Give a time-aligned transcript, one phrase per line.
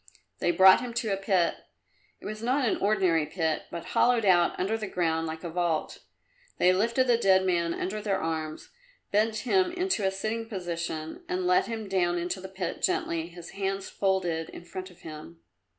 [0.39, 1.57] They brought him to a pit.
[2.19, 5.99] It was not an ordinary pit, but hollowed out under the ground like a vault.
[6.57, 8.71] They lifted the dead man under the arms,
[9.11, 13.51] bent him into a sitting posture and let him down into the pit, gently, his
[13.51, 15.39] hands folded in front of him.